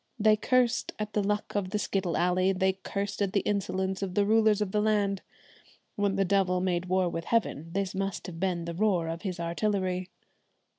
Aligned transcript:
They 0.17 0.35
cursed 0.35 0.93
at 0.97 1.13
the 1.13 1.21
luck 1.21 1.53
of 1.55 1.69
the 1.69 1.77
skittle 1.77 2.17
alley; 2.17 2.53
they 2.53 2.73
cursed 2.73 3.21
at 3.21 3.33
the 3.33 3.41
insolence 3.41 4.01
of 4.01 4.15
the 4.15 4.25
rulers 4.25 4.59
of 4.59 4.71
the 4.71 4.81
land. 4.81 5.21
When 5.95 6.15
the 6.15 6.25
devil 6.25 6.59
made 6.59 6.85
war 6.85 7.07
with 7.07 7.25
heaven, 7.25 7.71
this 7.73 7.93
must 7.93 8.25
have 8.25 8.39
been 8.39 8.65
the 8.65 8.73
roar 8.73 9.07
of 9.07 9.21
his 9.21 9.39
artillery. 9.39 10.09